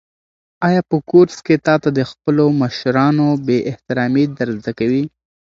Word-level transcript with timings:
آیا 0.67 0.81
په 0.89 0.97
کورس 1.09 1.37
کې 1.45 1.55
تاته 1.65 1.89
د 1.97 1.99
خپلو 2.11 2.45
مشرانو 2.61 3.27
بې 3.45 3.57
احترامي 3.69 4.25
در 4.37 4.49
زده 4.59 4.71
کوي؟ 4.79 5.03